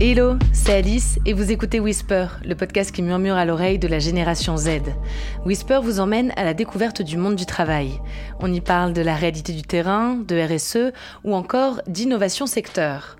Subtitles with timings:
[0.00, 4.00] Hello, c'est Alice et vous écoutez Whisper, le podcast qui murmure à l'oreille de la
[4.00, 4.80] génération Z.
[5.46, 8.00] Whisper vous emmène à la découverte du monde du travail.
[8.40, 10.92] On y parle de la réalité du terrain, de RSE
[11.24, 13.16] ou encore d'innovation secteur.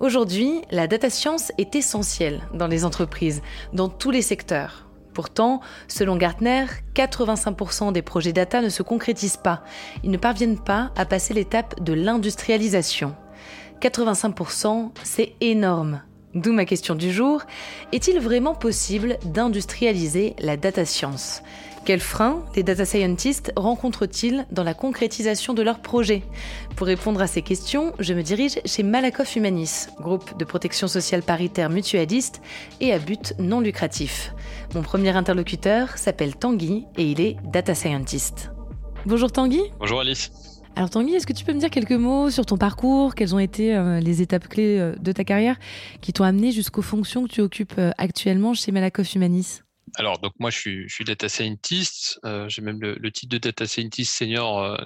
[0.00, 3.42] Aujourd'hui, la data science est essentielle dans les entreprises,
[3.72, 4.88] dans tous les secteurs.
[5.12, 6.64] Pourtant, selon Gartner,
[6.94, 9.62] 85% des projets data ne se concrétisent pas.
[10.02, 13.14] Ils ne parviennent pas à passer l'étape de l'industrialisation.
[13.82, 16.02] 85%, c'est énorme.
[16.34, 17.42] D'où ma question du jour,
[17.92, 21.42] est-il vraiment possible d'industrialiser la data science?
[21.84, 26.22] Quels freins les data scientists rencontrent-ils dans la concrétisation de leurs projets?
[26.76, 31.22] Pour répondre à ces questions, je me dirige chez Malakoff Humanis, groupe de protection sociale
[31.22, 32.40] paritaire mutualiste
[32.80, 34.32] et à but non lucratif.
[34.74, 38.52] Mon premier interlocuteur s'appelle Tanguy et il est data scientist.
[39.04, 39.60] Bonjour Tanguy.
[39.80, 40.30] Bonjour Alice.
[40.74, 43.14] Alors Tanguy, est-ce que tu peux me dire quelques mots sur ton parcours?
[43.14, 45.58] Quelles ont été euh, les étapes clés euh, de ta carrière
[46.00, 49.60] qui t'ont amené jusqu'aux fonctions que tu occupes euh, actuellement chez Malakoff Humanis?
[49.96, 52.18] Alors, donc moi, je suis, je suis data scientist.
[52.24, 54.76] Euh, j'ai même le, le, titre de data scientist senior, euh,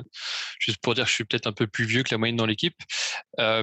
[0.58, 2.46] juste pour dire que je suis peut-être un peu plus vieux que la moyenne dans
[2.46, 2.76] l'équipe.
[3.38, 3.62] Euh,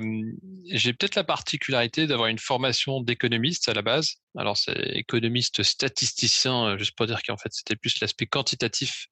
[0.71, 4.15] j'ai peut-être la particularité d'avoir une formation d'économiste à la base.
[4.37, 9.07] Alors, c'est économiste statisticien, euh, juste pour dire qu'en fait, c'était plus l'aspect quantitatif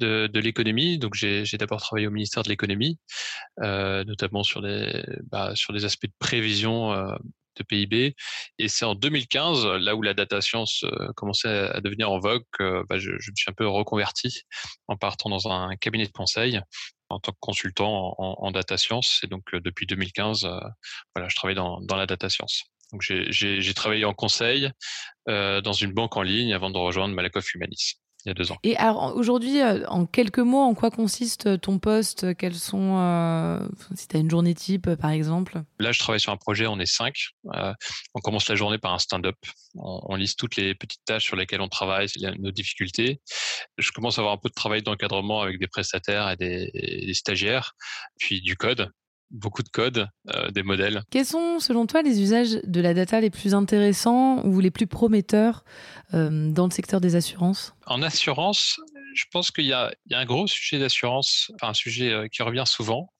[0.00, 0.98] de, de l'économie.
[0.98, 2.98] Donc, j'ai d'abord travaillé au ministère de l'économie,
[3.62, 6.92] euh, notamment sur des, bah, sur des aspects de prévision
[7.62, 8.14] PIB.
[8.58, 12.42] Et c'est en 2015, là où la data science euh, commençait à devenir en vogue,
[12.52, 14.42] que bah, je, me suis un peu reconverti
[14.88, 16.60] en partant dans un cabinet de conseil
[17.10, 19.20] en tant que consultant en, data science.
[19.24, 20.60] Et donc, euh, depuis 2015, euh,
[21.14, 22.64] voilà, je travaille dans, la data science.
[22.92, 24.70] Donc, j'ai travaillé en conseil
[25.28, 28.52] euh, dans une banque en ligne avant de rejoindre Malakoff Humanis il y a deux
[28.52, 28.58] ans.
[28.62, 32.36] Et alors aujourd'hui, euh, en quelques mots, en quoi consiste euh, ton poste?
[32.36, 33.60] Quels sont, euh,
[33.94, 35.62] si tu as une journée type par exemple?
[35.78, 37.14] Là, je travaille sur un projet, on est cinq.
[37.54, 37.72] Euh,
[38.14, 39.36] on commence la journée par un stand-up.
[39.74, 43.20] On, on, liste toutes les petites tâches sur lesquelles on travaille, nos difficultés.
[43.78, 47.06] Je commence à avoir un peu de travail d'encadrement avec des prestataires et des, et
[47.06, 47.72] des stagiaires,
[48.18, 48.90] puis du code
[49.30, 51.02] beaucoup de code, euh, des modèles.
[51.10, 54.86] Quels sont, selon toi, les usages de la data les plus intéressants ou les plus
[54.86, 55.64] prometteurs
[56.14, 57.74] euh, dans le secteur des assurances?
[57.86, 58.80] En assurance,
[59.14, 62.42] je pense qu'il y, y, a un gros sujet d'assurance, enfin un sujet euh, qui
[62.42, 63.12] revient souvent,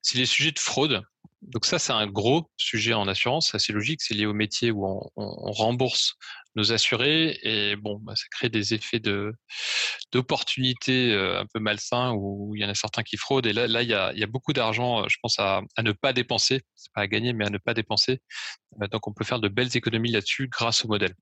[0.00, 1.02] c'est les sujets de fraude.
[1.42, 4.70] Donc ça, c'est un gros sujet en assurance, c'est assez logique, c'est lié au métier
[4.70, 6.14] où on, on, on rembourse
[6.54, 9.32] nos assurés et bon, bah, ça crée des effets de
[10.12, 13.88] d'opportunités un peu malsains où il y en a certains qui fraudent et là, il
[13.88, 17.46] y a, beaucoup d'argent, je pense à, ne pas dépenser, c'est pas à gagner mais
[17.46, 18.20] à ne pas dépenser.
[18.90, 21.14] Donc on peut faire de belles économies là-dessus grâce au modèle.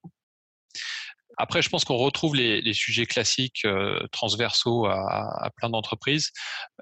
[1.39, 3.67] Après, je pense qu'on retrouve les, sujets classiques
[4.13, 6.33] transversaux à, plein d'entreprises,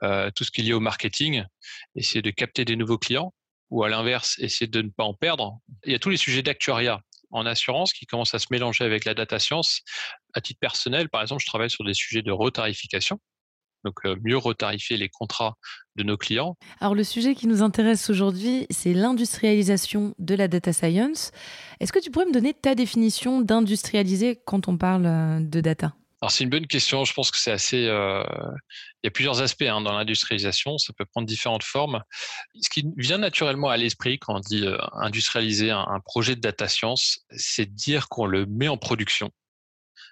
[0.02, 1.44] tout ce qui est lié au marketing,
[1.94, 3.32] essayer de capter des nouveaux clients,
[3.70, 5.58] ou à l'inverse, essayer de ne pas en perdre.
[5.84, 7.00] Il y a tous les sujets d'actuariat
[7.30, 9.82] en assurance qui commencent à se mélanger avec la data science.
[10.34, 13.18] À titre personnel, par exemple, je travaille sur des sujets de retarification.
[13.84, 15.54] Donc, euh, mieux retarifier les contrats
[15.94, 16.56] de nos clients.
[16.80, 21.30] Alors, le sujet qui nous intéresse aujourd'hui, c'est l'industrialisation de la data science.
[21.78, 25.94] Est-ce que tu pourrais me donner ta définition d'industrialiser quand on parle de data?
[26.20, 27.04] Alors c'est une bonne question.
[27.04, 27.86] Je pense que c'est assez.
[27.86, 28.24] Euh,
[29.02, 30.76] il y a plusieurs aspects hein, dans l'industrialisation.
[30.78, 32.02] Ça peut prendre différentes formes.
[32.60, 36.66] Ce qui vient naturellement à l'esprit quand on dit euh, industrialiser un, projet de data
[36.66, 39.30] science, c'est dire qu'on le met en production.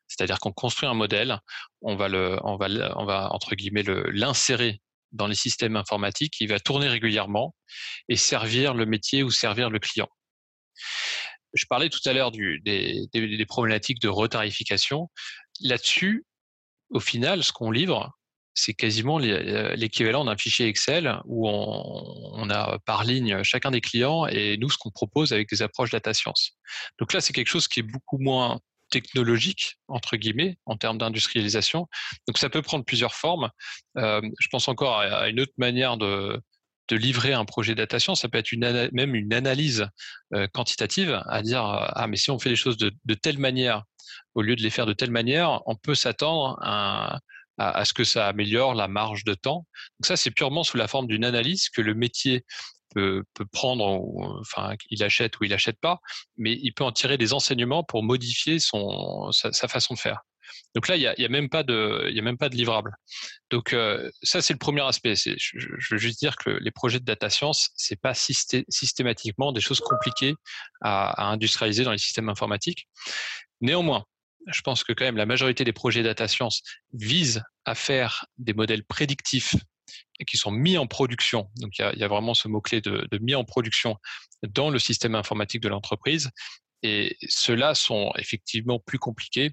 [0.06, 1.40] C'est-à-dire qu'on construit un modèle,
[1.82, 4.80] on va le, on va, on va entre guillemets l'insérer
[5.10, 6.36] dans les systèmes informatiques.
[6.38, 7.52] Il va tourner régulièrement
[8.08, 10.08] et servir le métier ou servir le client.
[11.54, 15.08] Je parlais tout à l'heure des, des problématiques de retarification
[15.60, 16.24] là-dessus,
[16.90, 18.12] au final, ce qu'on livre,
[18.54, 24.26] c'est quasiment l'équivalent d'un fichier Excel où on, on, a par ligne chacun des clients
[24.26, 26.52] et nous, ce qu'on propose avec des approches data science.
[26.98, 28.58] Donc là, c'est quelque chose qui est beaucoup moins
[28.90, 31.88] technologique, entre guillemets, en termes d'industrialisation.
[32.26, 33.50] Donc ça peut prendre plusieurs formes.
[33.98, 36.40] Euh, je pense encore à, une autre manière de,
[36.88, 38.53] de livrer un projet data ça peut être
[38.92, 39.88] même une analyse
[40.34, 43.84] euh, quantitative, à dire, ah, mais si on fait les choses de, telle manière,
[44.34, 47.21] au lieu de les faire de telle manière, on peut s'attendre à,
[47.59, 49.66] ce que ça améliore la marge de temps.
[49.98, 52.44] Donc ça, c'est purement sous la forme d'une analyse que le métier
[52.94, 55.98] peut, prendre, ou, enfin, il achète ou il achète pas,
[56.36, 60.21] mais il peut en tirer des enseignements pour modifier sa façon de faire.
[60.75, 62.09] Donc là, il n'y a, y a, même pas de,
[62.48, 62.95] livrable.
[63.51, 65.15] Donc euh, ça, c'est le premier aspect.
[65.16, 69.60] Je, veux juste dire que les projets de data science, c'est pas systé, systématiquement des
[69.60, 70.34] choses compliquées
[70.81, 72.89] à, industrialiser dans les systèmes informatiques.
[73.60, 74.04] Néanmoins,
[74.47, 76.63] je pense que quand même la majorité des projets data science
[76.93, 79.54] visent à faire des modèles prédictifs
[80.27, 81.51] qui sont mis en production.
[81.57, 83.97] Donc il y a, vraiment ce mot-clé de mis en production
[84.43, 86.31] dans le système informatique de l'entreprise.
[86.83, 89.53] Et ceux-là sont effectivement plus compliqués.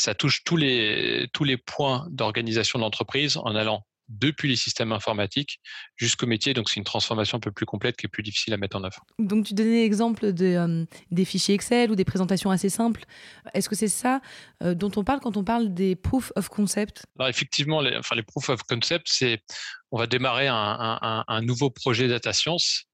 [0.00, 5.60] Ça touche tous les, tous les points d'organisation d'entreprise en allant depuis les systèmes informatiques
[5.96, 6.54] jusqu'au métier.
[6.54, 8.82] Donc, c'est une transformation un peu plus complète qui est plus difficile à mettre en
[8.82, 9.04] œuvre.
[9.18, 13.04] Donc, tu donnais l'exemple de, euh, des fichiers Excel ou des présentations assez simples.
[13.52, 14.22] Est-ce que c'est ça
[14.62, 17.04] euh, dont on parle quand on parle des proof of concept?
[17.18, 19.42] Alors, effectivement, les, enfin, les proof of concept, c'est
[19.90, 22.84] on va démarrer un, un, un nouveau projet data science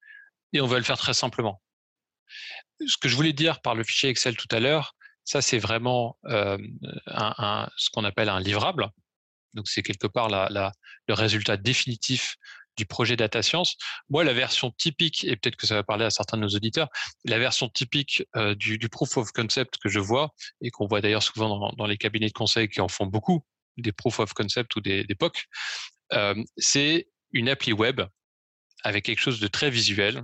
[0.53, 1.63] et on va le faire très simplement.
[2.85, 4.96] Ce que je voulais dire par le fichier Excel tout à l'heure,
[5.27, 6.57] ça, c'est vraiment euh,
[7.07, 8.89] un, ce qu'on appelle un livrable.
[9.55, 10.73] Donc, c'est quelque part la,
[11.09, 12.37] le résultat définitif
[12.77, 13.77] du projet data science.
[14.09, 16.89] Moi, la version typique, et peut-être que ça va parler à certains de nos auditeurs,
[17.25, 21.01] la version typique euh, du, du, proof of concept que je vois, et qu'on voit
[21.01, 23.45] d'ailleurs souvent dans, dans, les cabinets de conseil qui en font beaucoup,
[23.77, 25.47] des proof of concept ou des, des POC,
[26.13, 28.01] euh, c'est une appli web
[28.85, 30.23] avec quelque chose de très visuel,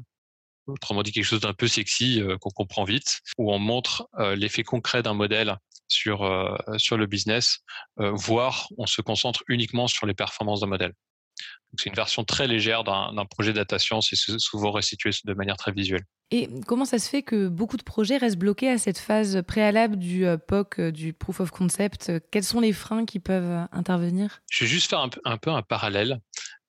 [0.72, 4.34] autrement dit quelque chose d'un peu sexy euh, qu'on comprend vite, où on montre euh,
[4.34, 5.56] l'effet concret d'un modèle
[5.88, 7.58] sur, euh, sur le business,
[7.98, 10.92] voire on se concentre uniquement sur les performances d'un modèle.
[11.76, 15.56] C'est une version très légère d'un projet data science et c'est souvent restitué de manière
[15.56, 16.04] très visuelle.
[16.30, 19.96] Et comment ça se fait que beaucoup de projets restent bloqués à cette phase préalable
[19.96, 22.12] du POC, du Proof of Concept?
[22.30, 24.40] Quels sont les freins qui peuvent intervenir?
[24.50, 26.20] Je vais juste faire un, un peu un parallèle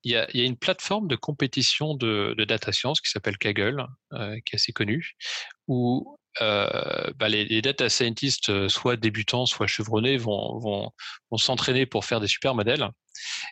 [0.03, 3.09] il y, a, il y, a, une plateforme de compétition de, de data science qui
[3.09, 5.13] s'appelle Kaggle, euh, qui est assez connue,
[5.67, 10.91] où euh, bah les, les, data scientists, euh, soit débutants, soit chevronnés, vont, vont,
[11.31, 12.89] vont s'entraîner pour faire des super modèles.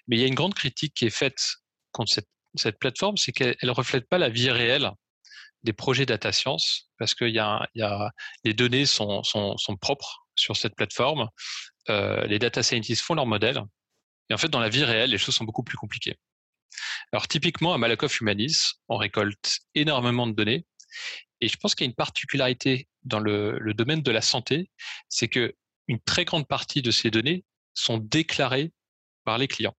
[0.07, 1.41] Mais il y a une grande critique qui est faite
[1.91, 4.91] contre cette, cette plateforme, c'est qu'elle ne reflète pas la vie réelle
[5.63, 8.11] des projets data science, parce que y a, y a,
[8.43, 11.29] les données sont, sont, sont propres sur cette plateforme.
[11.89, 13.61] Euh, les data scientists font leurs modèles.
[14.29, 16.17] Et en fait, dans la vie réelle, les choses sont beaucoup plus compliquées.
[17.11, 20.65] Alors typiquement, à Malakoff Humanis, on récolte énormément de données.
[21.41, 24.69] Et je pense qu'il y a une particularité dans le, domaine de la santé,
[25.09, 25.55] c'est que
[25.87, 27.43] une très grande partie de ces données
[27.73, 28.71] sont déclarées
[29.25, 29.75] par les clients.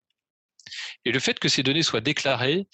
[1.05, 2.67] Et le fait que ces données soient déclarées,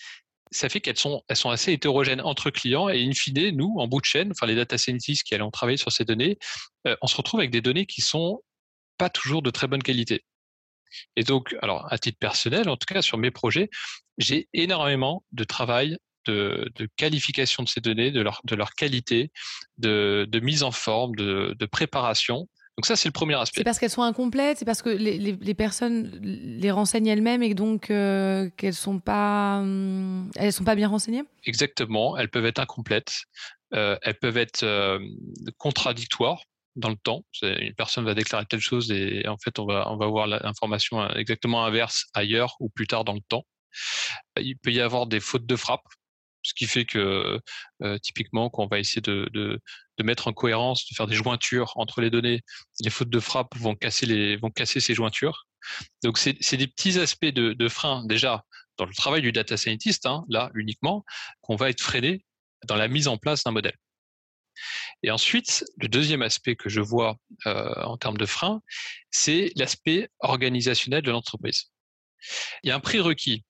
[0.52, 3.88] ça fait qu'elles sont, elles sont assez hétérogènes entre clients et in fine, nous, en
[3.88, 6.38] bout de chaîne, enfin les data scientists qui allons travailler sur ces données,
[6.88, 8.42] euh, on se retrouve avec des données qui sont
[8.98, 10.24] pas toujours de très bonne qualité.
[11.16, 13.70] Et donc, alors à titre personnel, en tout cas sur mes projets,
[14.18, 19.32] j'ai énormément de travail de, de, qualification de ces données, de leur, de leur qualité,
[19.78, 22.48] de, de mise en forme, de, préparation.
[22.78, 23.60] Donc ça, c'est le premier aspect.
[23.60, 27.44] C'est parce qu'elles sont incomplètes, c'est parce que les, les, les, personnes les renseignent elles-mêmes
[27.44, 29.64] et donc euh, qu'elles sont pas,
[30.36, 31.24] elles sont pas bien renseignées?
[31.44, 33.24] Exactement, elles peuvent être incomplètes,
[33.74, 35.00] euh, elles peuvent être euh,
[35.58, 36.44] contradictoires
[36.80, 37.26] dans le temps.
[37.42, 41.08] Une personne va déclarer telle chose et en fait, on va, on va voir l'information
[41.12, 43.46] exactement inverse ailleurs ou plus tard dans le temps.
[44.38, 45.84] Il peut y avoir des fautes de frappe,
[46.42, 47.40] ce qui fait que
[47.84, 49.60] euh, typiquement, quand on va essayer de,
[50.02, 52.42] mettre en cohérence, de faire des jointures entre les données,
[52.80, 55.46] les fautes de frappe vont casser, ces jointures.
[56.04, 58.44] Donc, c'est des petits aspects de, de frein déjà
[58.78, 61.04] dans le travail du data scientist, hein, là uniquement,
[61.42, 62.26] qu'on va être freiné
[62.66, 63.76] dans la mise en place d'un modèle.
[65.04, 68.62] Et ensuite, le deuxième aspect que je vois euh, en termes de frein,
[69.12, 71.72] c'est l'aspect organisationnel de l'entreprise.
[72.64, 73.44] Il y a un prérequis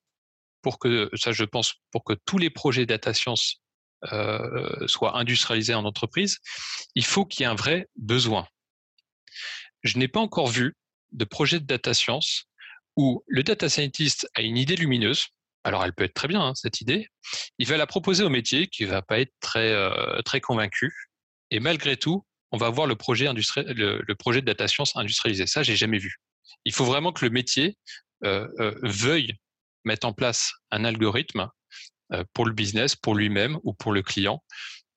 [0.61, 3.61] pour que, ça je pense, pour que tous les projets data science
[4.11, 6.39] euh, soient industrialisés en entreprise,
[6.95, 8.48] il faut qu'il y ait un vrai besoin.
[9.84, 10.75] Je n'ai pas encore vu
[11.12, 12.45] de projet de data science
[12.95, 15.27] où le data scientist a une idée lumineuse,
[15.63, 17.08] alors elle peut être très bien hein, cette idée.
[17.58, 20.94] Il va la proposer au métier qui va pas être très euh, très convaincu.
[21.51, 25.48] Et malgré tout, on va voir le projet de data science industrialisé.
[25.48, 26.16] Ça, j'ai jamais vu.
[26.66, 27.78] Il faut vraiment que le métier
[28.24, 29.34] euh, euh, veuille
[29.84, 31.50] mettre en place un algorithme
[32.34, 34.44] pour le business, pour lui-même ou pour le client.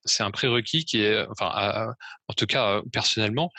[0.06, 3.50] C'est un prérequis qui est, en tout cas personnellement,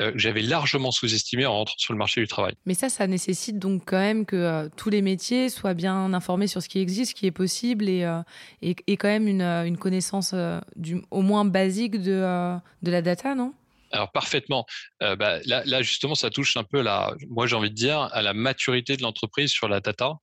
[0.00, 2.54] euh, j'avais largement sous-estimé en rentrant sur le marché du travail.
[2.66, 6.46] Mais ça, ça nécessite donc quand même que euh, tous les métiers soient bien informés
[6.46, 8.22] sur ce qui existe, ce qui est possible et, euh,
[8.62, 13.02] et, et, quand même une, une connaissance euh, du, au moins basique de, de la
[13.02, 13.54] data, non?
[13.90, 14.66] Alors parfaitement.
[15.02, 18.00] Euh, bah, là, là, justement, ça touche un peu la, moi j'ai envie de dire,
[18.00, 20.14] à la maturité de l'entreprise sur la data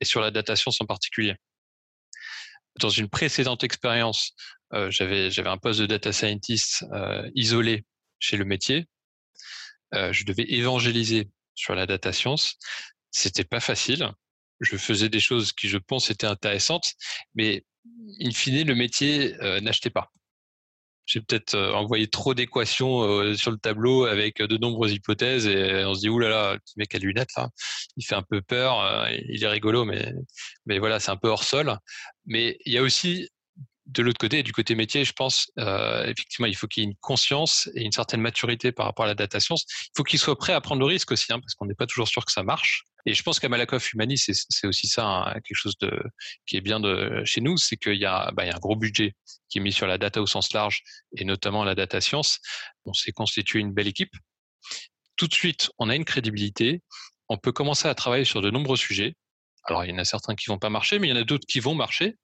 [0.00, 1.36] et sur la data science en particulier.
[2.80, 4.32] Dans une précédente expérience,
[4.72, 7.84] euh, j'avais j'avais un poste de data scientist euh, isolé
[8.18, 8.86] chez le métier
[9.94, 12.58] euh, je devais évangéliser sur la data science.
[13.10, 14.10] C'était pas facile.
[14.60, 16.94] Je faisais des choses qui, je pense, étaient intéressantes,
[17.34, 17.64] mais
[18.20, 20.12] in fine, le métier euh, n'achetait pas.
[21.04, 25.94] j'ai peut-être euh, envoyé trop d'équations sur le tableau avec de nombreuses hypothèses et on
[25.94, 27.50] se dit oulala, là là, le mec à lunettes là,
[27.96, 30.12] il fait un peu peur, il est rigolo, mais
[30.66, 31.76] mais voilà, c'est un peu hors sol.
[32.26, 33.28] Mais il y a aussi
[33.86, 36.90] de l'autre côté, du côté métier, je pense, euh, effectivement, il faut qu'il y ait
[36.90, 39.64] une conscience et une certaine maturité par rapport à la data science.
[39.68, 41.86] Il faut qu'il soit prêt à prendre le risque aussi, hein, parce qu'on n'est pas
[41.86, 42.84] toujours sûr que ça marche.
[43.06, 46.00] Et je pense qu'à Malakoff Humanis, c'est aussi ça, hein, quelque chose de,
[46.46, 48.76] qui est bien de, chez nous, c'est qu'il y, a, bah, y a un gros
[48.76, 49.16] budget
[49.48, 50.84] qui est mis sur la data au sens large,
[51.16, 52.38] et notamment la data science.
[52.84, 54.14] On s'est constitué une belle équipe.
[55.16, 56.82] Tout de suite, on a une crédibilité.
[57.28, 59.14] On peut commencer à travailler sur de nombreux sujets.
[59.64, 61.24] Alors, il y en a certains qui vont pas marcher, mais il y en a
[61.24, 62.16] d'autres qui vont marcher.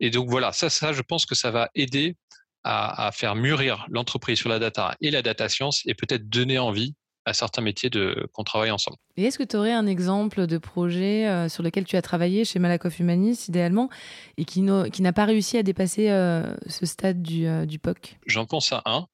[0.00, 2.16] Et donc voilà, ça, ça, je pense que ça va aider
[2.64, 6.94] à, faire mûrir l'entreprise sur la data et la data science et peut-être donner envie
[7.26, 8.96] à certains métiers de qu'on travaille ensemble.
[9.16, 12.44] Et est-ce que tu aurais un exemple de projet euh, sur lequel tu as travaillé
[12.44, 13.90] chez Malakoff Humanis idéalement
[14.38, 18.46] et qui n'a pas réussi à dépasser euh, ce stade du, euh, du POC J'en
[18.46, 19.06] pense à un.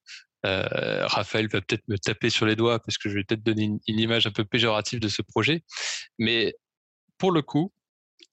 [0.44, 3.98] Raphaël va peut-être me taper sur les doigts parce que je vais peut-être donner une,
[3.98, 5.64] image un peu péjorative de ce projet.
[6.20, 6.54] Mais
[7.18, 7.72] pour le coup,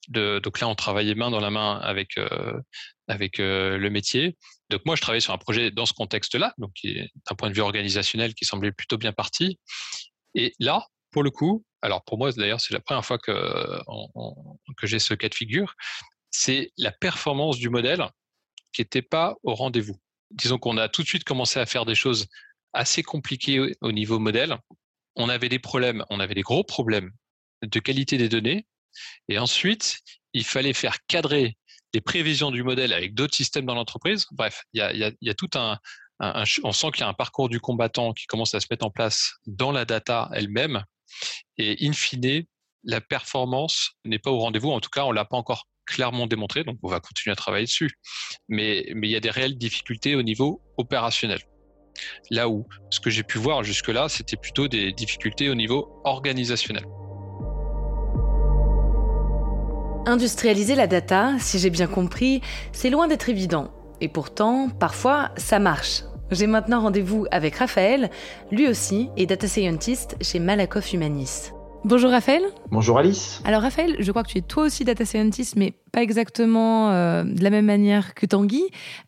[0.08, 2.60] donc là, on travaillait main dans la main avec euh,
[3.08, 4.36] avec euh, le métier.
[4.70, 7.60] Donc moi, je travaillais sur un projet dans ce contexte-là, donc d'un point de vue
[7.60, 9.58] organisationnel, qui semblait plutôt bien parti.
[10.34, 13.32] Et là, pour le coup, alors pour moi d'ailleurs, c'est la première fois que
[14.76, 15.74] que j'ai ce cas de figure,
[16.30, 18.08] c'est la performance du modèle
[18.72, 19.96] qui n'était pas au rendez-vous.
[20.30, 22.26] Disons qu'on a tout de suite commencé à faire des choses
[22.72, 24.58] assez compliquées au niveau modèle.
[25.14, 27.12] On avait des problèmes, on avait des gros problèmes
[27.62, 28.66] de qualité des données
[29.28, 29.98] et ensuite,
[30.32, 31.56] il fallait faire cadrer
[31.94, 34.26] les prévisions du modèle avec d'autres systèmes dans l'entreprise.
[34.32, 35.78] Bref, il y a, tout un,
[36.20, 38.90] on sent qu'il y a un parcours du combattant qui commence à se mettre en
[38.90, 40.84] place dans la data elle-même.
[41.56, 42.44] Et in fine,
[42.82, 44.70] la performance n'est pas au rendez-vous.
[44.70, 47.66] En tout cas, on l'a pas encore clairement démontré, donc on va continuer à travailler
[47.66, 47.92] dessus.
[48.48, 51.40] Mais il y a des réelles difficultés au niveau opérationnel.
[52.30, 56.84] Là où ce que j'ai pu voir jusque-là, c'était plutôt des difficultés au niveau organisationnel.
[60.06, 62.42] Industrialiser la data, si j'ai bien compris,
[62.72, 63.70] c'est loin d'être évident.
[64.02, 66.02] Et pourtant, parfois, ça marche.
[66.30, 68.10] J'ai maintenant rendez-vous avec Raphaël,
[68.50, 71.53] lui aussi est data scientist chez Malakoff Humanis.
[71.86, 72.42] Bonjour Raphaël.
[72.70, 73.42] Bonjour Alice.
[73.44, 77.24] Alors Raphaël, je crois que tu es toi aussi data scientist, mais pas exactement euh,
[77.24, 78.62] de la même manière que Tanguy.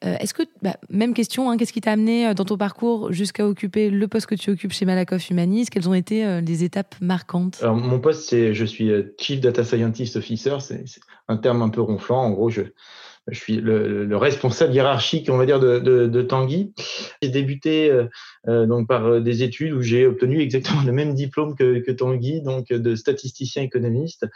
[0.04, 3.14] Euh, est-ce que, bah, même question, hein, qu'est-ce qui t'a amené euh, dans ton parcours
[3.14, 6.94] jusqu'à occuper le poste que tu occupes chez Malakoff Humanis Quelles ont été les étapes
[7.00, 7.60] marquantes?
[7.62, 10.84] Alors mon poste, c'est je suis Chief Data Scientist Officer, c'est
[11.28, 12.24] un terme un peu ronflant.
[12.24, 12.60] En gros, je,
[13.28, 16.72] je suis le, responsable hiérarchique, on va dire, de, de, Tanguy.
[17.20, 18.06] J'ai débuté euh,
[18.48, 21.90] euh, donc par euh, des études où j'ai obtenu exactement le même diplôme que, que
[21.90, 24.26] Tanguy, donc de statisticien économiste,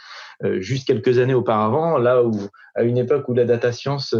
[0.58, 2.36] juste quelques années auparavant, là où
[2.74, 4.14] à une époque où la data science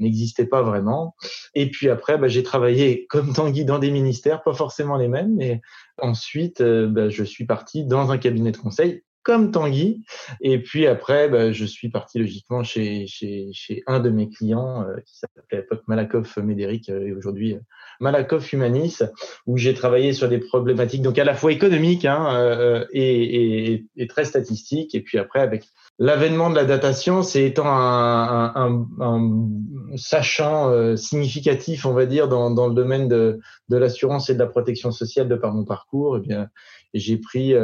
[0.00, 1.14] n'existait pas vraiment.
[1.54, 5.34] Et puis après, bah, j'ai travaillé comme Tanguy dans des ministères, pas forcément les mêmes,
[5.36, 5.60] mais
[5.98, 10.02] ensuite, bah, je suis parti dans un cabinet de conseil comme Tanguy.
[10.40, 14.82] Et puis après, bah, je suis parti logiquement chez, chez, chez un de mes clients
[14.82, 17.60] euh, qui s'appelait à l'époque Malakoff Médéric euh, et aujourd'hui euh,
[18.00, 18.98] Malakoff Humanis,
[19.46, 24.06] où j'ai travaillé sur des problématiques donc à la fois économiques hein, et, et, et,
[24.08, 24.94] très statistiques.
[24.94, 25.64] Et puis après, avec
[26.00, 32.26] l'avènement de la data science et étant un, un, un, sachant significatif, on va dire,
[32.26, 33.38] dans, dans le domaine de,
[33.68, 36.48] de l'assurance et de la protection sociale de par mon parcours, eh bien,
[36.94, 37.54] j'ai pris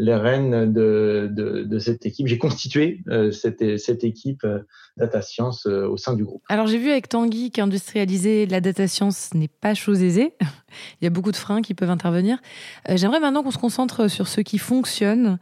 [0.00, 2.26] les rênes de, de, cette équipe.
[2.26, 4.60] J'ai constitué euh, cette, cette, équipe euh,
[4.96, 6.42] data science euh, au sein du groupe.
[6.48, 10.32] Alors j'ai vu avec Tanguy qu'industrialiser la data science n'est pas chose aisée.
[11.00, 12.38] Il y a beaucoup de freins qui peuvent intervenir.
[12.88, 15.38] J'aimerais maintenant qu'on se concentre sur ce qui fonctionne.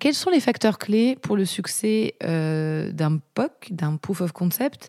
[0.00, 4.88] quels sont les facteurs clés pour le succès d'un POC, d'un Proof of Concept,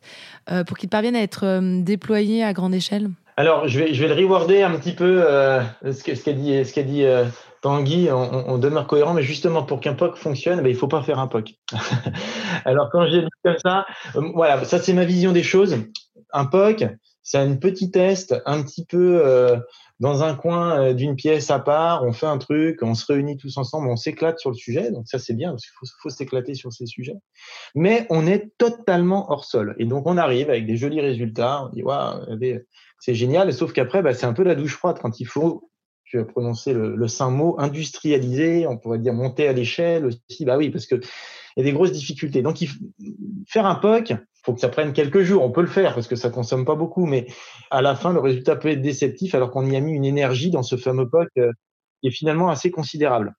[0.66, 3.10] pour qu'il parvienne à être déployé à grande échelle?
[3.36, 5.22] Alors, je vais, je vais le rewarder un petit peu
[5.84, 7.04] ce qu'a dit, ce qu'a dit
[7.66, 11.02] Tanguy, on, on, demeure cohérent, mais justement pour qu'un POC fonctionne, ben, il faut pas
[11.02, 11.56] faire un POC.
[12.66, 15.76] Alors quand j'ai dit comme ça, euh, voilà, ça c'est ma vision des choses.
[16.32, 16.86] Un POC,
[17.24, 19.58] c'est un petit test, un petit peu euh,
[20.00, 23.36] dans un coin euh, d'une pièce à part, on fait un truc, on se réunit
[23.36, 26.54] tous ensemble, on s'éclate sur le sujet, donc ça c'est bien parce qu'il faut, s'éclater
[26.54, 27.16] sur ces sujets.
[27.74, 31.70] Mais on est totalement hors sol, et donc on arrive avec des jolis résultats, on
[31.70, 32.20] dit waouh,
[33.00, 35.72] c'est génial, sauf qu'après, bah, c'est un peu la douche froide quand il faut
[36.06, 40.58] tu as prononcé le, saint mot, industrialiser, on pourrait dire monter à l'échelle aussi, bah
[40.58, 42.42] oui, parce que il y a des grosses difficultés.
[42.42, 42.58] Donc,
[43.48, 45.42] faire un POC, faut que ça prenne quelques jours.
[45.44, 47.28] On peut le faire parce que ça consomme pas beaucoup, mais
[47.72, 50.52] à la fin, le résultat peut être déceptif alors qu'on y a mis une énergie
[50.52, 51.52] dans ce fameux POC euh,
[52.02, 53.34] qui est finalement assez considérable.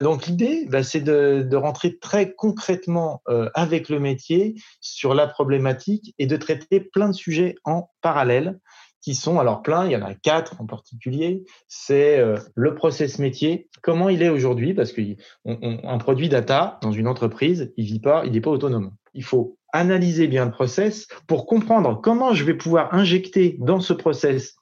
[0.00, 5.26] Donc l'idée, bah, c'est de, de, rentrer très concrètement euh, avec le métier sur la
[5.26, 8.58] problématique et de traiter plein de sujets en parallèle
[9.02, 11.44] qui sont alors plein, il y en a quatre en particulier.
[11.68, 17.08] C'est euh, le process métier, comment il est aujourd'hui, parce qu'un produit data dans une
[17.08, 18.92] entreprise, il vit pas, il n'est pas autonome.
[19.12, 23.92] Il faut analyser bien le process pour comprendre comment je vais pouvoir injecter dans ce
[23.92, 24.54] process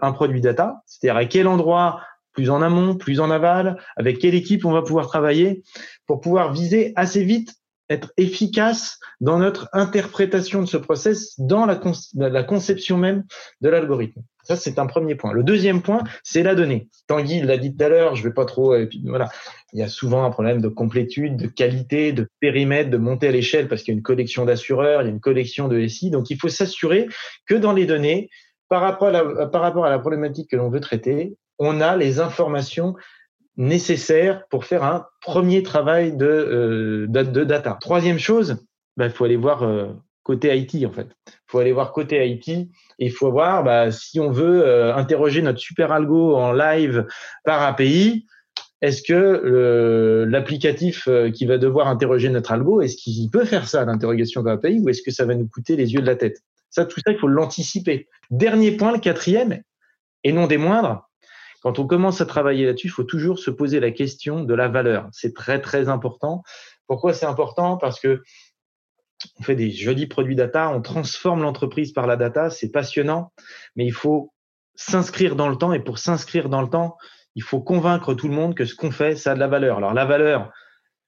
[0.00, 2.00] un produit data, c'est-à-dire à quel endroit,
[2.32, 5.62] plus en amont, plus en aval, avec quelle équipe on va pouvoir travailler
[6.06, 7.54] pour pouvoir viser assez vite
[7.94, 13.24] être efficace dans notre interprétation de ce process, dans la, conception même
[13.60, 14.22] de l'algorithme.
[14.42, 15.32] Ça, c'est un premier point.
[15.32, 16.88] Le deuxième point, c'est la donnée.
[17.06, 18.76] Tanguy l'a dit tout à l'heure, je vais pas trop.
[19.04, 19.30] Voilà,
[19.72, 23.32] il y a souvent un problème de complétude, de qualité, de périmètre, de montée à
[23.32, 26.10] l'échelle parce qu'il y a une collection d'assureurs, il y a une collection de SI.
[26.10, 27.08] Donc, il faut s'assurer
[27.46, 28.28] que dans les données,
[28.68, 29.08] par rapport
[29.84, 32.96] à la problématique que l'on veut traiter, on a les informations
[33.56, 37.78] nécessaires pour faire un premier travail de, euh, de, data.
[37.80, 38.64] Troisième chose,
[38.96, 39.92] bah, il faut aller voir euh,
[40.22, 41.08] côté IT en fait.
[41.26, 42.68] Il faut aller voir côté IT et
[42.98, 47.06] il faut voir bah, si on veut euh, interroger notre super algo en live
[47.44, 48.26] par API.
[48.80, 54.42] Est-ce que l'applicatif qui va devoir interroger notre algo, est-ce qu'il peut faire ça, l'interrogation
[54.42, 56.42] par API, ou est-ce que ça va nous coûter les yeux de la tête?
[56.68, 58.08] Ça, tout ça, il faut l'anticiper.
[58.30, 59.62] Dernier point, le quatrième,
[60.22, 61.08] et non des moindres,
[61.64, 64.68] quand on commence à travailler là-dessus, il faut toujours se poser la question de la
[64.68, 65.08] valeur.
[65.12, 66.42] C'est très, très important.
[66.86, 67.78] Pourquoi c'est important?
[67.78, 68.22] Parce que
[69.40, 73.32] on fait des jolis produits data, on transforme l'entreprise par la data, c'est passionnant,
[73.76, 74.34] mais il faut
[74.74, 76.98] s'inscrire dans le temps et pour s'inscrire dans le temps,
[77.34, 79.78] il faut convaincre tout le monde que ce qu'on fait, ça a de la valeur.
[79.78, 80.52] Alors la valeur,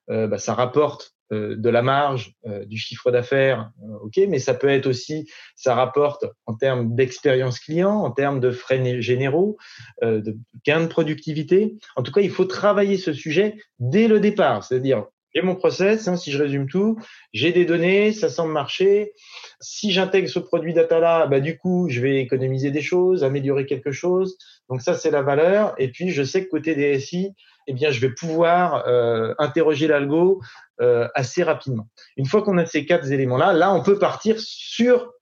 [0.09, 3.71] euh, bah, ça rapporte de la marge, euh, du chiffre d'affaires,
[4.03, 8.51] ok, mais ça peut être aussi, ça rapporte en termes d'expérience client, en termes de
[8.51, 9.57] frais généraux,
[10.03, 11.77] de gains de productivité.
[11.97, 15.07] En tout cas, il faut travailler ce sujet dès le départ, c'est-à-dire
[15.37, 16.97] j'ai mon process, hein, si je résume tout,
[17.35, 19.13] j'ai des données, ça semble marcher.
[19.61, 23.67] Si j'intègre ce produit data là, bah, du coup, je vais économiser des choses, améliorer
[23.67, 24.39] quelque chose.
[24.71, 25.75] Donc ça, c'est la valeur.
[25.77, 27.33] Et puis, je sais que côté DSI,
[27.67, 30.41] eh bien, je vais pouvoir euh, interroger l'algo
[30.81, 31.89] euh, assez rapidement.
[32.17, 35.13] Une fois qu'on a ces quatre éléments-là, là, on peut partir sur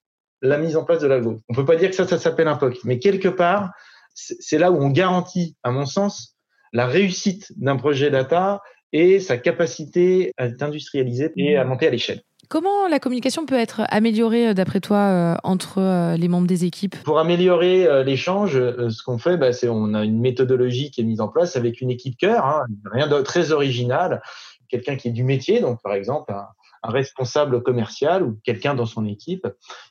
[0.42, 1.40] la mise en place de l'algo.
[1.48, 3.70] On peut pas dire que ça, ça s'appelle un POC, mais quelque part,
[4.14, 6.36] c'est là où on garantit, à mon sens,
[6.72, 8.60] la réussite d'un projet data
[8.92, 12.22] et sa capacité à être industrialisé et à monter à l'échelle.
[12.48, 16.64] Comment la communication peut être améliorée, euh, d'après toi, euh, entre euh, les membres des
[16.64, 16.96] équipes?
[17.04, 21.20] Pour améliorer l'échange, ce qu'on fait, bah, c'est on a une méthodologie qui est mise
[21.20, 24.22] en place avec une équipe cœur, hein, rien de très original,
[24.68, 26.46] quelqu'un qui est du métier, donc par exemple un,
[26.82, 29.46] responsable commercial ou quelqu'un dans son équipe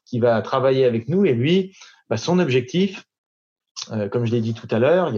[0.05, 1.75] qui va travailler avec nous et lui,
[2.09, 3.03] bah, son objectif,
[4.11, 5.11] comme je l'ai dit tout à l'heure,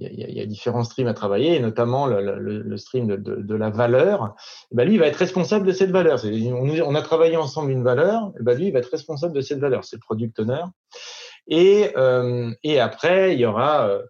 [0.00, 4.34] il y, a, différents streams à travailler, et notamment le, stream de, la valeur.
[4.72, 6.20] Et ben lui, il va être responsable de cette valeur.
[6.24, 9.58] On, a travaillé ensemble une valeur, et ben lui, il va être responsable de cette
[9.58, 9.84] valeur.
[9.84, 10.62] C'est le product owner.
[11.48, 14.02] Et, euh, et après, il y aura euh,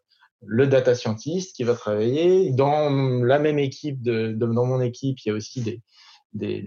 [0.47, 2.51] le data scientist qui va travailler.
[2.53, 2.91] Dans
[3.25, 5.83] la même équipe, de, dans mon équipe, il y a aussi des,
[6.35, 6.63] des,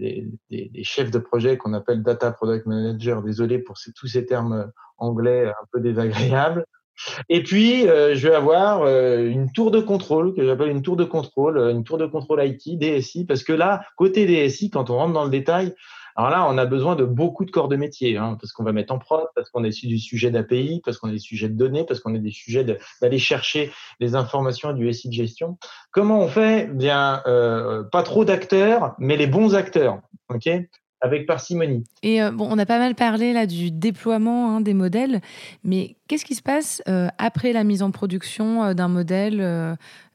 [0.50, 3.22] des, des chefs de projet qu'on appelle data product manager.
[3.22, 6.66] Désolé pour tous ces termes anglais un peu désagréables.
[7.28, 10.96] Et puis, euh, je vais avoir euh, une tour de contrôle, que j'appelle une tour
[10.96, 14.90] de contrôle, euh, une tour de contrôle IT, DSI, parce que là, côté DSI, quand
[14.90, 15.74] on rentre dans le détail,
[16.16, 18.72] alors là, on a besoin de beaucoup de corps de métier, hein, parce qu'on va
[18.72, 21.56] mettre en prod, parce qu'on est du sujet d'API, parce qu'on est des sujets de
[21.56, 22.64] données, parce qu'on est des sujets
[23.02, 25.58] d'aller chercher les informations du SI de gestion.
[25.90, 26.72] Comment on fait?
[26.72, 27.20] Bien,
[27.90, 30.02] pas trop d'acteurs, mais les bons acteurs.
[30.28, 30.48] Ok?
[31.00, 31.82] Avec parcimonie.
[32.04, 35.20] Et bon, on a pas mal parlé là du déploiement hein, des modèles,
[35.64, 39.40] mais qu'est-ce qui se passe euh, après la mise en production euh, d'un modèle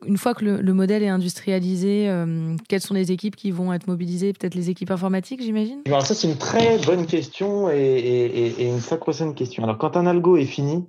[0.05, 2.09] Une fois que le, modèle est industrialisé,
[2.67, 5.81] quelles sont les équipes qui vont être mobilisées Peut-être les équipes informatiques, j'imagine?
[5.85, 9.63] Alors ça, c'est une très bonne question et, une sacro-sainte question.
[9.63, 10.85] Alors quand un algo est fini,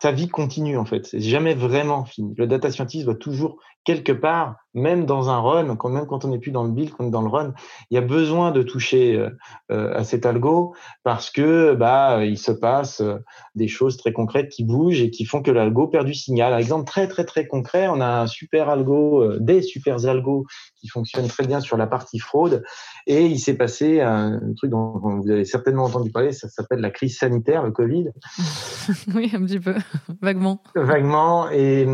[0.00, 1.06] sa vie continue en fait.
[1.06, 2.34] C'est jamais vraiment fini.
[2.36, 6.38] Le data scientist doit toujours quelque part, même dans un run, même quand on n'est
[6.38, 7.52] plus dans le build, quand on est dans le run,
[7.90, 9.30] il y a besoin de toucher euh,
[9.70, 13.18] euh, à cet algo parce que bah il se passe euh,
[13.54, 16.52] des choses très concrètes qui bougent et qui font que l'algo perd du signal.
[16.52, 20.44] Un exemple très très très concret, on a un super algo, des super algos
[20.76, 22.62] qui fonctionnent très bien sur la partie fraude
[23.06, 26.90] et il s'est passé un truc dont vous avez certainement entendu parler, ça s'appelle la
[26.90, 28.10] crise sanitaire, le Covid.
[29.14, 29.74] oui, un petit peu,
[30.20, 30.62] vaguement.
[30.74, 31.86] Vaguement et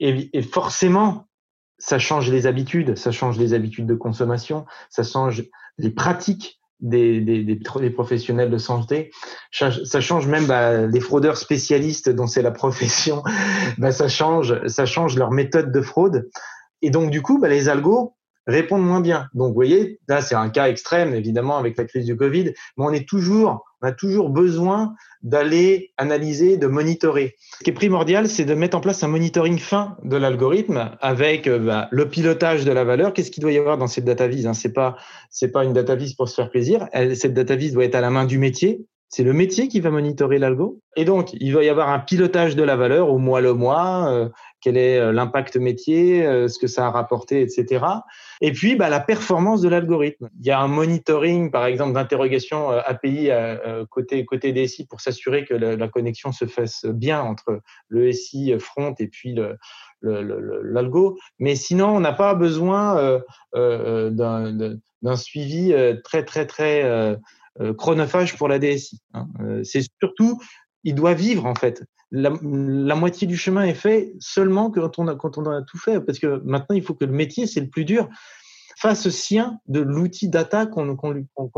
[0.00, 1.26] et, forcément,
[1.78, 5.44] ça change les habitudes, ça change les habitudes de consommation, ça change
[5.78, 9.10] les pratiques des, des, des, professionnels de santé.
[9.52, 13.22] Ça change même bah, les fraudeurs spécialistes dont c'est la profession.
[13.76, 16.28] Bah, ça change, ça change leur méthode de fraude.
[16.82, 18.16] Et donc du coup, bah, les algos,
[18.48, 19.28] répondent moins bien.
[19.34, 22.84] Donc, vous voyez, là, c'est un cas extrême, évidemment, avec la crise du Covid, mais
[22.84, 27.36] on est toujours, on a toujours besoin d'aller analyser, de monitorer.
[27.58, 31.46] Ce qui est primordial, c'est de mettre en place un monitoring fin de l'algorithme avec
[31.46, 33.12] euh, bah, le pilotage de la valeur.
[33.12, 34.54] Qu'est-ce qu'il doit y avoir dans cette data vise hein?
[34.54, 34.96] C'est pas,
[35.52, 36.88] pas une data vise pour se faire plaisir.
[37.14, 38.86] Cette data vise doit être à la main du métier.
[39.10, 40.82] C'est le métier qui va monitorer l'algo.
[40.94, 44.12] Et donc, il va y avoir un pilotage de la valeur au mois le mois,
[44.12, 44.28] euh,
[44.60, 47.86] quel est euh, l'impact métier, euh, ce que ça a rapporté, etc.
[48.42, 50.28] Et puis, bah, la performance de l'algorithme.
[50.40, 53.30] Il y a un monitoring, par exemple, d'interrogation API
[53.90, 58.94] côté, côté DSI pour s'assurer que la, connexion se fasse bien entre le SI front
[58.98, 59.56] et puis le,
[60.02, 61.16] l'algo.
[61.38, 63.20] Mais sinon, on n'a pas besoin
[63.54, 67.16] d'un suivi très, très, très euh,
[67.72, 69.00] chronophage pour la DSI.
[69.14, 69.28] Hein.
[69.40, 70.40] Euh, c'est surtout,
[70.84, 71.82] il doit vivre en fait.
[72.10, 76.00] La, moitié du chemin est fait seulement quand on, a, quand on a tout fait,
[76.00, 78.08] parce que maintenant il faut que le métier, c'est le plus dur,
[78.78, 80.84] face sien de l'outil data qu'on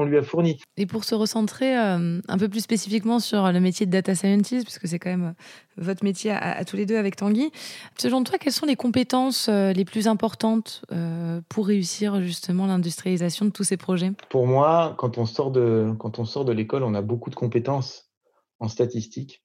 [0.05, 0.59] lui, a fourni.
[0.79, 4.65] Et pour se recentrer euh, un peu plus spécifiquement sur le métier de data scientist,
[4.65, 5.35] puisque c'est quand même
[5.79, 7.51] euh, votre métier à, tous les deux avec Tanguy,
[7.99, 10.83] selon toi, quelles sont les compétences euh, les plus importantes
[11.49, 14.13] pour réussir justement l'industrialisation de tous ces projets?
[14.31, 17.35] Pour moi, quand on sort de, quand on sort de l'école, on a beaucoup de
[17.35, 18.11] compétences
[18.61, 19.43] en statistique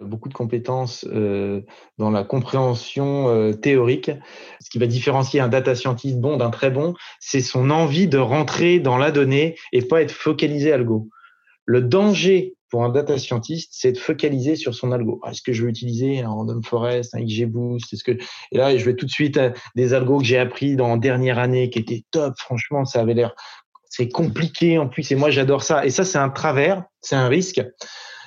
[0.00, 1.62] beaucoup de compétences euh,
[1.98, 4.10] dans la compréhension euh, théorique.
[4.60, 8.18] Ce qui va différencier un data scientist bon d'un très bon, c'est son envie de
[8.18, 11.08] rentrer dans la donnée et pas être focalisé algo.
[11.64, 15.20] Le danger pour un data scientist, c'est de focaliser sur son algo.
[15.28, 18.94] Est-ce que je vais utiliser un random forest, un XGBoost Est-ce et là, je vais
[18.94, 22.04] tout de suite à des algos que j'ai appris dans la dernière année qui étaient
[22.12, 22.34] top.
[22.38, 23.34] Franchement, ça avait l'air
[23.90, 25.84] c'est compliqué en plus et moi j'adore ça.
[25.84, 27.60] Et ça, c'est un travers, c'est un risque.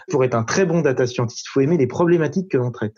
[0.10, 2.98] Pour être un très bon data scientist, il faut aimer les problématiques que l'on traite.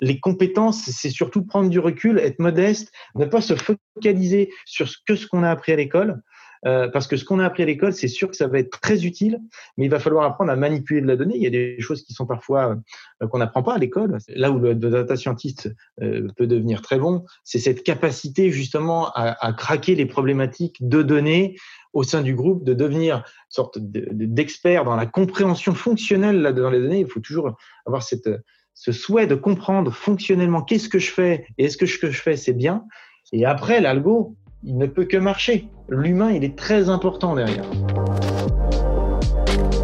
[0.00, 4.96] Les compétences, c'est surtout prendre du recul, être modeste, ne pas se focaliser sur ce
[5.06, 6.20] que ce qu'on a appris à l'école,
[6.66, 8.80] euh, parce que ce qu'on a appris à l'école, c'est sûr que ça va être
[8.80, 9.40] très utile,
[9.76, 11.36] mais il va falloir apprendre à manipuler de la donnée.
[11.36, 12.76] Il y a des choses qui sont parfois
[13.22, 14.18] euh, qu'on n'apprend pas à l'école.
[14.28, 19.52] Là où le data scientist euh, peut devenir très bon, c'est cette capacité justement à,
[19.52, 21.56] craquer les problématiques de données
[21.92, 26.80] au sein du groupe, de devenir sorte d'expert dans la compréhension fonctionnelle là, dans les
[26.80, 27.00] données.
[27.00, 28.28] Il faut toujours avoir cette,
[28.74, 32.20] ce souhait de comprendre fonctionnellement qu'est-ce que je fais et est-ce que ce que je
[32.20, 32.84] fais c'est bien.
[33.32, 35.68] Et après, l'algo, il ne peut que marcher.
[35.88, 37.64] L'humain, il est très important derrière.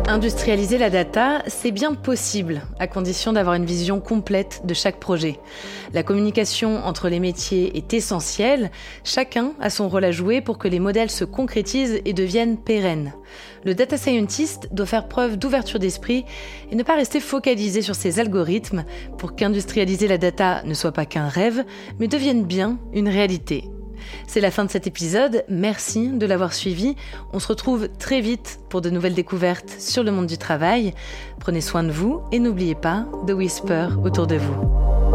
[0.09, 5.41] Industrialiser la data, c'est bien possible, à condition d'avoir une vision complète de chaque projet.
[5.93, 8.71] La communication entre les métiers est essentielle,
[9.03, 13.15] chacun a son rôle à jouer pour que les modèles se concrétisent et deviennent pérennes.
[13.65, 16.25] Le data scientist doit faire preuve d'ouverture d'esprit
[16.71, 18.85] et ne pas rester focalisé sur ses algorithmes
[19.19, 21.65] pour qu'industrialiser la data ne soit pas qu'un rêve,
[21.99, 23.65] mais devienne bien une réalité.
[24.27, 26.97] C'est la fin de cet épisode, merci de l'avoir suivi.
[27.33, 30.95] On se retrouve très vite pour de nouvelles découvertes sur le monde du travail.
[31.41, 35.06] Prenez soin de vous et n'oubliez pas de whisper autour de vous.